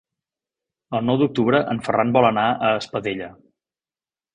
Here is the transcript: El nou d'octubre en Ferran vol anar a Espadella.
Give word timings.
El 1.01 1.05
nou 1.11 1.21
d'octubre 1.23 1.61
en 1.75 1.85
Ferran 1.91 2.17
vol 2.19 2.31
anar 2.33 2.49
a 2.71 2.77
Espadella. 2.83 3.33